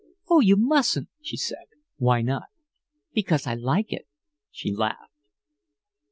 [0.31, 1.65] "Oh, you mustn't," she said.
[1.97, 2.45] "Why not?"
[3.13, 4.07] "Because I like it,"
[4.49, 5.13] she laughed.